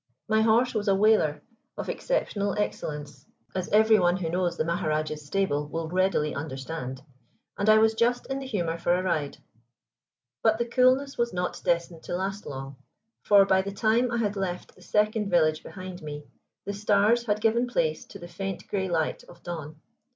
[0.27, 1.41] My horse was a waler
[1.77, 7.03] of exceptional excellence, as every one who knows the Maharajah's stable will readily understand,
[7.55, 9.37] and I was just in the humor for a ride.
[10.41, 12.77] But the coolness was not destined to last long,
[13.21, 16.25] for by the time I had left the second village behind me,
[16.65, 19.79] the stars had given place to the faint grey light of dawn.